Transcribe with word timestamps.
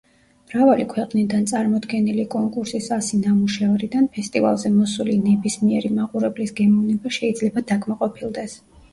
მრავალი 0.51 0.83
ქვეყნიდან 0.91 1.43
წარმოდგენილი 1.49 2.23
კონკურსის 2.35 2.87
ასი 2.95 3.19
ნამუშევრიდან 3.25 4.07
ფესტივალზე 4.15 4.71
მოსული 4.77 5.17
ნებისმიერი 5.25 5.91
მაყურებლის 5.99 6.55
გემოვნება 6.61 7.13
შეიძლება 7.19 7.63
დაკმაყოფილდეს. 7.73 8.57